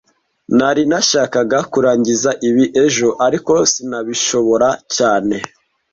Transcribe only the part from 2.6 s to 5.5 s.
ejo, ariko sinabishobora cyane